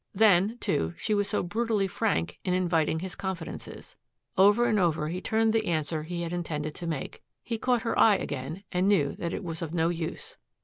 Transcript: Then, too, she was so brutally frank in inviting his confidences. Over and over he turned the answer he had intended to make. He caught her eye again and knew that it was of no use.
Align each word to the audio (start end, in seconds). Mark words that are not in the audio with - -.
Then, 0.15 0.57
too, 0.57 0.95
she 0.97 1.13
was 1.13 1.29
so 1.29 1.43
brutally 1.43 1.87
frank 1.87 2.39
in 2.43 2.55
inviting 2.55 3.01
his 3.01 3.13
confidences. 3.13 3.95
Over 4.35 4.65
and 4.65 4.79
over 4.79 5.09
he 5.09 5.21
turned 5.21 5.53
the 5.53 5.67
answer 5.67 6.01
he 6.01 6.23
had 6.23 6.33
intended 6.33 6.73
to 6.73 6.87
make. 6.87 7.21
He 7.43 7.59
caught 7.59 7.83
her 7.83 7.95
eye 7.99 8.15
again 8.15 8.63
and 8.71 8.87
knew 8.89 9.13
that 9.17 9.31
it 9.31 9.43
was 9.43 9.61
of 9.61 9.75
no 9.75 9.89
use. 9.89 10.37